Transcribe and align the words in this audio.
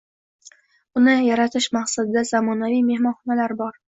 Uni 1.01 1.13
yaratish 1.25 1.69
maqsadida 1.77 2.25
zamonaviy 2.31 2.83
mehmonxonalar 2.89 3.57
bor. 3.63 3.81